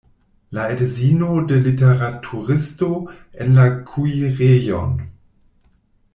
[0.59, 2.89] La edzino de literaturisto
[3.45, 4.97] en la kuirejon!